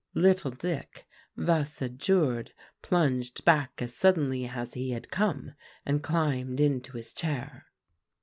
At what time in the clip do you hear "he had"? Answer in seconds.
4.73-5.11